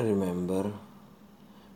[0.00, 0.72] Remember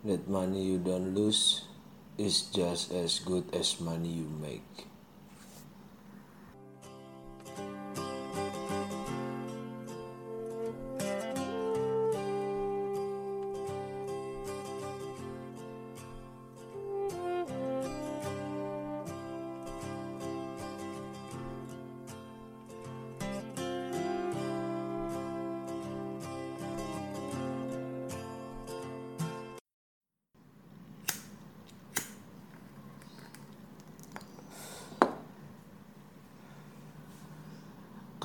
[0.03, 1.69] that money you don't lose
[2.17, 4.89] is just as good as money you make.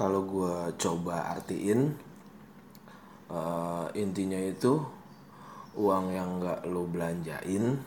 [0.10, 1.94] Kalau gue coba artiin,
[3.30, 4.82] uh, intinya itu
[5.78, 7.78] uang yang nggak lo belanjain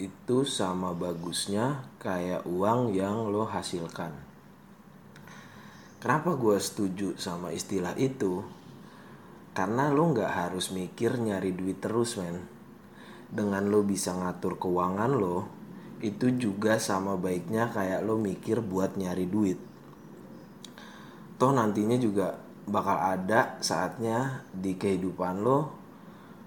[0.00, 4.16] itu sama bagusnya kayak uang yang lo hasilkan.
[6.00, 8.40] Kenapa gue setuju sama istilah itu?
[9.52, 12.48] Karena lo nggak harus mikir nyari duit terus men.
[13.28, 15.44] Dengan lo bisa ngatur keuangan lo,
[16.00, 19.75] itu juga sama baiknya kayak lo mikir buat nyari duit
[21.36, 25.76] toh nantinya juga bakal ada saatnya di kehidupan lo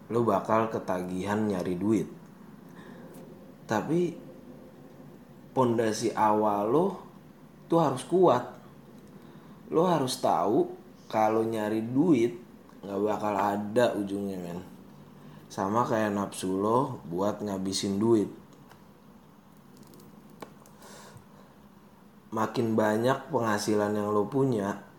[0.09, 2.09] lo bakal ketagihan nyari duit.
[3.69, 4.17] Tapi
[5.53, 6.87] pondasi awal lo
[7.69, 8.41] tuh harus kuat.
[9.69, 10.65] Lo harus tahu
[11.05, 12.33] kalau nyari duit
[12.81, 14.59] nggak bakal ada ujungnya men.
[15.45, 18.38] Sama kayak nafsu lo buat ngabisin duit
[22.29, 24.89] makin banyak penghasilan yang lo punya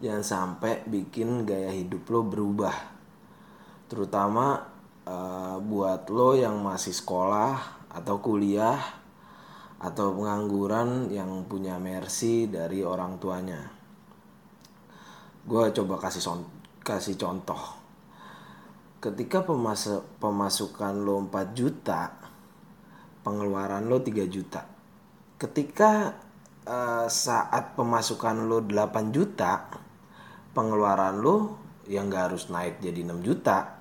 [0.00, 2.76] jangan sampai bikin gaya hidup lo berubah.
[3.86, 4.64] Terutama
[5.04, 8.80] uh, buat lo yang masih sekolah atau kuliah
[9.80, 13.60] atau pengangguran yang punya mercy dari orang tuanya.
[15.44, 16.20] Gue coba kasih
[16.84, 17.80] kasih contoh.
[19.00, 19.88] Ketika pemas
[20.20, 22.12] pemasukan lo 4 juta
[23.24, 24.68] pengeluaran lo 3 juta.
[25.40, 26.12] Ketika
[26.66, 29.70] uh, saat pemasukan lo 8 juta
[30.52, 31.36] pengeluaran lo
[31.86, 33.78] yang gak harus naik jadi 6 juta.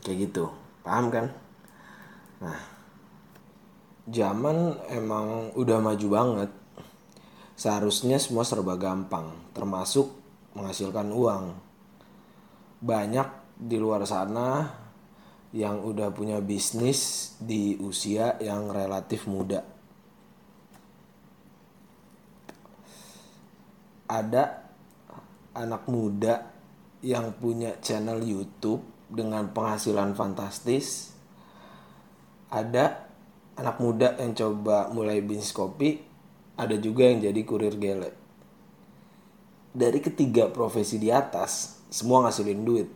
[0.00, 0.44] Kayak gitu.
[0.82, 1.26] Paham kan?
[2.42, 2.60] Nah
[4.08, 6.50] zaman emang udah maju banget.
[7.54, 10.10] Seharusnya semua serba gampang termasuk
[10.58, 11.44] menghasilkan uang.
[12.82, 14.66] Banyak di luar sana
[15.54, 19.62] yang udah punya bisnis di usia yang relatif muda
[24.12, 24.68] ada
[25.56, 26.52] anak muda
[27.00, 31.16] yang punya channel YouTube dengan penghasilan fantastis.
[32.52, 33.08] Ada
[33.56, 35.96] anak muda yang coba mulai bisnis kopi,
[36.60, 38.12] ada juga yang jadi kurir gele.
[39.72, 42.88] Dari ketiga profesi di atas, semua ngasilin duit.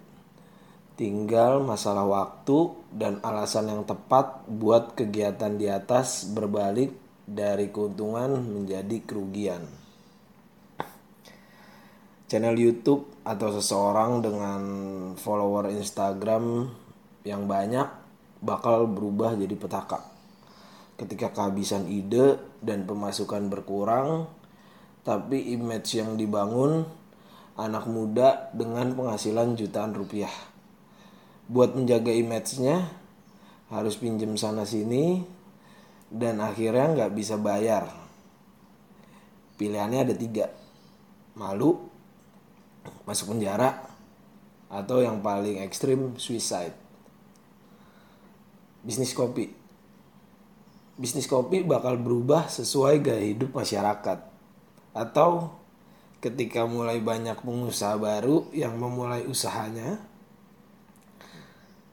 [0.97, 6.93] Tinggal masalah waktu dan alasan yang tepat buat kegiatan di atas berbalik
[7.25, 9.86] dari keuntungan menjadi kerugian
[12.27, 14.63] channel YouTube atau seseorang dengan
[15.15, 16.71] follower Instagram
[17.23, 17.87] yang banyak
[18.43, 20.03] bakal berubah jadi petaka.
[20.99, 24.27] Ketika kehabisan ide dan pemasukan berkurang,
[25.07, 26.83] tapi image yang dibangun
[27.55, 30.33] anak muda dengan penghasilan jutaan rupiah.
[31.47, 32.91] Buat menjaga image-nya
[33.71, 35.23] harus pinjem sana sini
[36.11, 37.87] dan akhirnya nggak bisa bayar.
[39.57, 40.51] Pilihannya ada tiga,
[41.39, 41.96] malu,
[43.07, 43.87] masuk penjara
[44.67, 46.75] atau yang paling ekstrim suicide.
[48.83, 49.55] Bisnis kopi.
[50.99, 54.19] Bisnis kopi bakal berubah sesuai gaya hidup masyarakat.
[54.91, 55.55] Atau
[56.19, 60.03] ketika mulai banyak pengusaha baru yang memulai usahanya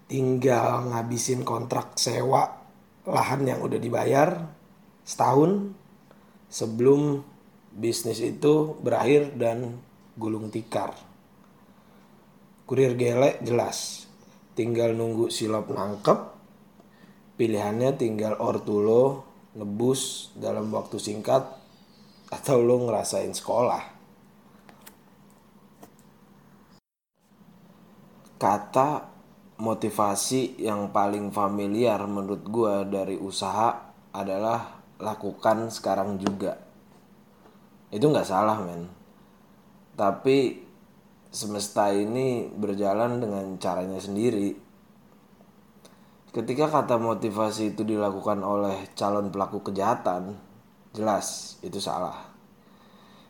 [0.10, 2.62] tinggal ngabisin kontrak sewa
[3.04, 4.48] lahan yang udah dibayar
[5.04, 5.76] setahun
[6.48, 7.26] sebelum
[7.74, 9.82] bisnis itu berakhir dan
[10.14, 10.94] gulung tikar.
[12.64, 14.08] Kurir gele jelas,
[14.56, 16.20] tinggal nunggu silop nangkep,
[17.36, 21.44] pilihannya tinggal ortulo nebus dalam waktu singkat
[22.30, 23.84] atau lo ngerasain sekolah.
[28.42, 28.90] Kata
[29.62, 36.60] motivasi yang paling familiar menurut gue dari usaha adalah lakukan sekarang juga.
[37.94, 39.03] Itu nggak salah men
[39.94, 40.62] tapi
[41.34, 44.54] semesta ini berjalan dengan caranya sendiri.
[46.34, 50.34] Ketika kata motivasi itu dilakukan oleh calon pelaku kejahatan,
[50.94, 52.34] jelas itu salah.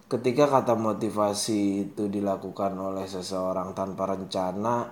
[0.07, 4.88] Ketika kata motivasi itu dilakukan oleh seseorang tanpa rencana,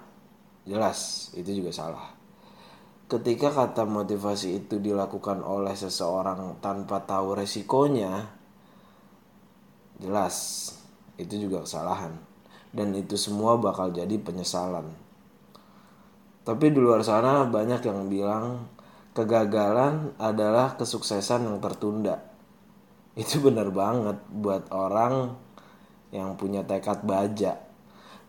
[0.68, 2.22] jelas itu juga salah
[3.12, 8.32] ketika kata motivasi itu dilakukan oleh seseorang tanpa tahu resikonya
[10.00, 10.36] jelas
[11.24, 12.14] itu juga kesalahan.
[12.72, 14.88] Dan itu semua bakal jadi penyesalan.
[16.42, 18.66] Tapi di luar sana banyak yang bilang
[19.14, 22.24] kegagalan adalah kesuksesan yang tertunda.
[23.14, 25.36] Itu benar banget buat orang
[26.10, 27.60] yang punya tekad baja.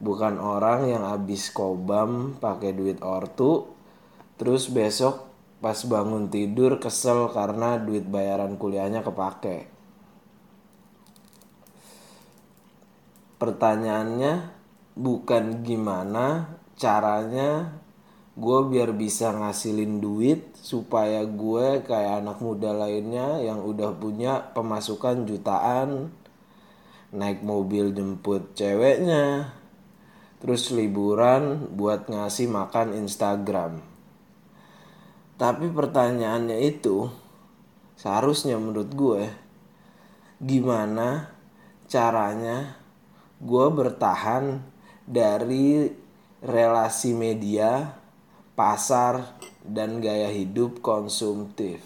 [0.03, 3.71] Bukan orang yang habis kobam pakai duit ortu
[4.35, 5.31] terus besok
[5.62, 9.71] pas bangun tidur kesel karena duit bayaran kuliahnya kepake
[13.43, 14.55] pertanyaannya
[14.94, 17.75] bukan gimana caranya
[18.39, 25.27] gue biar bisa ngasilin duit supaya gue kayak anak muda lainnya yang udah punya pemasukan
[25.27, 26.15] jutaan
[27.11, 29.50] naik mobil jemput ceweknya
[30.38, 33.83] terus liburan buat ngasih makan Instagram.
[35.35, 37.11] Tapi pertanyaannya itu
[37.99, 39.23] seharusnya menurut gue
[40.43, 41.31] gimana
[41.91, 42.81] caranya
[43.43, 44.62] gue bertahan
[45.03, 45.91] dari
[46.39, 47.99] relasi media
[48.53, 51.81] pasar, dan gaya hidup konsumtif.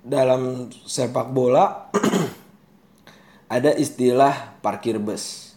[0.00, 1.86] Dalam sepak bola
[3.54, 5.49] ada istilah parkir bus.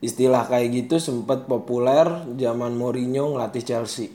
[0.00, 2.08] Istilah kayak gitu sempat populer
[2.40, 4.08] zaman Mourinho ngelatih Chelsea.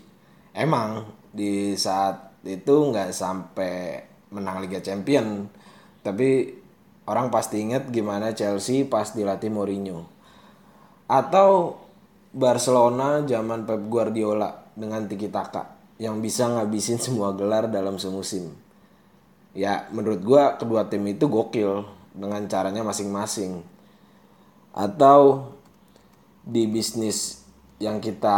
[0.49, 4.01] Emang di saat itu nggak sampai
[4.33, 5.45] menang Liga Champion
[6.01, 6.53] tapi
[7.05, 10.09] orang pasti inget gimana Chelsea pas dilatih Mourinho.
[11.05, 11.81] Atau
[12.33, 15.69] Barcelona zaman Pep Guardiola dengan Tiki Taka
[16.01, 18.51] yang bisa ngabisin semua gelar dalam semusim.
[19.55, 23.63] Ya menurut gue kedua tim itu gokil dengan caranya masing-masing.
[24.75, 25.54] Atau
[26.45, 27.43] di bisnis
[27.81, 28.37] yang kita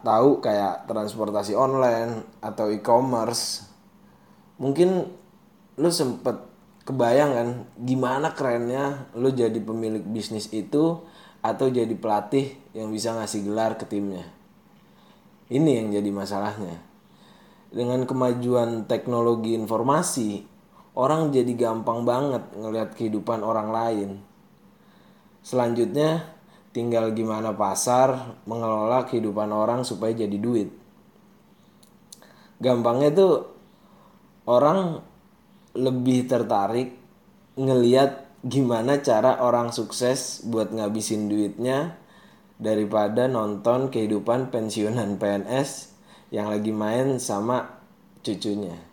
[0.00, 3.68] tahu kayak transportasi online atau e-commerce
[4.56, 5.10] mungkin
[5.76, 6.48] lu sempet
[6.88, 7.48] kebayang kan
[7.84, 11.04] gimana kerennya lu jadi pemilik bisnis itu
[11.44, 14.26] atau jadi pelatih yang bisa ngasih gelar ke timnya.
[15.48, 16.82] Ini yang jadi masalahnya.
[17.68, 20.44] Dengan kemajuan teknologi informasi
[20.96, 24.10] orang jadi gampang banget ngelihat kehidupan orang lain.
[25.44, 26.26] Selanjutnya
[26.72, 30.68] tinggal gimana pasar mengelola kehidupan orang supaya jadi duit
[32.58, 33.34] gampangnya tuh
[34.48, 35.02] orang
[35.78, 36.98] lebih tertarik
[37.58, 41.98] ngeliat gimana cara orang sukses buat ngabisin duitnya
[42.58, 45.94] daripada nonton kehidupan pensiunan PNS
[46.34, 47.78] yang lagi main sama
[48.22, 48.87] cucunya.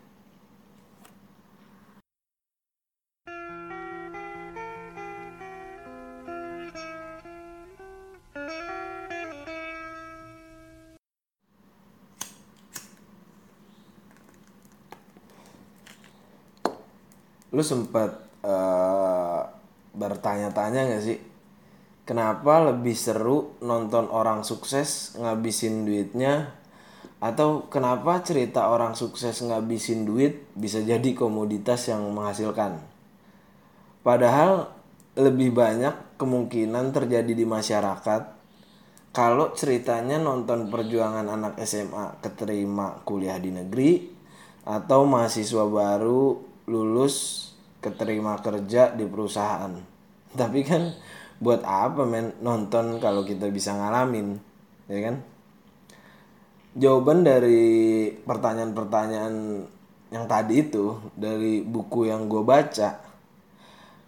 [17.53, 19.41] Lu sempat uh,
[19.95, 21.17] bertanya-tanya gak sih
[22.05, 26.53] kenapa lebih seru nonton orang sukses ngabisin duitnya
[27.19, 32.77] atau kenapa cerita orang sukses ngabisin duit bisa jadi komoditas yang menghasilkan?
[34.05, 34.69] Padahal
[35.17, 38.21] lebih banyak kemungkinan terjadi di masyarakat
[39.15, 44.11] kalau ceritanya nonton perjuangan anak SMA keterima kuliah di negeri
[44.67, 46.35] atau mahasiswa baru
[46.65, 47.49] lulus
[47.81, 49.73] keterima kerja di perusahaan.
[50.39, 50.93] Tapi kan
[51.39, 52.33] buat apa men?
[52.41, 54.37] Nonton kalau kita bisa ngalamin
[54.89, 55.15] ya kan?
[56.75, 59.35] Jawaban dari pertanyaan-pertanyaan
[60.11, 62.99] yang tadi itu dari buku yang gue baca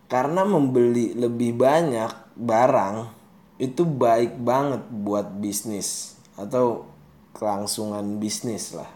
[0.07, 3.11] karena membeli lebih banyak barang
[3.59, 6.87] itu baik banget buat bisnis atau
[7.35, 8.89] kelangsungan bisnis lah.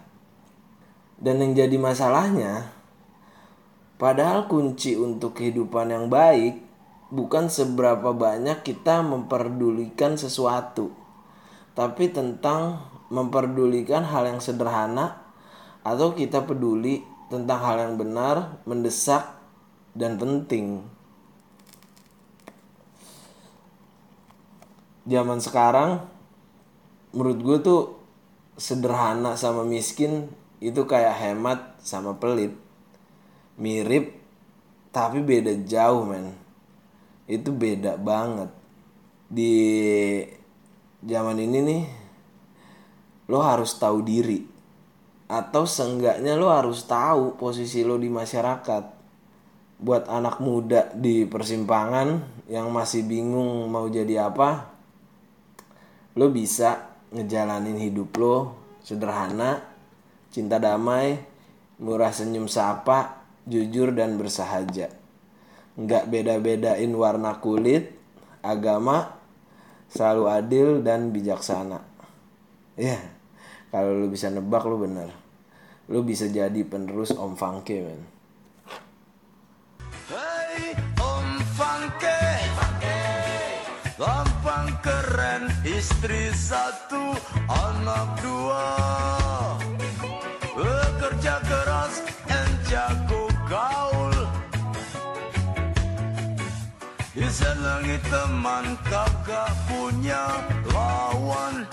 [1.21, 2.80] Dan yang jadi masalahnya
[4.01, 6.57] Padahal kunci untuk kehidupan yang baik
[7.13, 10.89] bukan seberapa banyak kita memperdulikan sesuatu,
[11.77, 12.81] tapi tentang
[13.13, 15.21] memperdulikan hal yang sederhana
[15.85, 19.37] atau kita peduli tentang hal yang benar, mendesak,
[19.93, 20.81] dan penting.
[25.05, 26.09] Zaman sekarang
[27.13, 27.81] menurut gue tuh
[28.57, 32.70] sederhana sama miskin itu kayak hemat sama pelit
[33.61, 34.17] mirip
[34.89, 36.33] tapi beda jauh men.
[37.29, 38.49] Itu beda banget.
[39.29, 39.55] Di
[41.05, 41.83] zaman ini nih
[43.29, 44.43] lo harus tahu diri.
[45.31, 48.99] Atau seenggaknya lo harus tahu posisi lo di masyarakat.
[49.81, 54.71] Buat anak muda di persimpangan yang masih bingung mau jadi apa
[56.19, 58.35] lo bisa ngejalanin hidup lo
[58.83, 59.63] sederhana
[60.27, 61.15] cinta damai
[61.79, 64.91] murah senyum sapa jujur dan bersahaja.
[65.79, 67.95] Nggak beda-bedain warna kulit
[68.43, 69.17] agama
[69.87, 71.79] selalu adil dan bijaksana.
[72.75, 72.99] Ya
[73.71, 75.09] kalau lo bisa nebak lo bener.
[75.87, 78.01] Lo bisa jadi penerus Om Fangke men.
[80.11, 82.21] Hey Om Fangke.
[84.01, 87.13] Gampang keren Istri satu
[87.45, 88.50] Anak dua
[97.31, 100.35] disenangi teman kagak punya
[100.67, 101.63] lawan.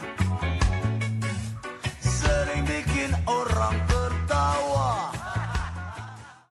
[1.98, 5.07] Sering bikin orang tertawa.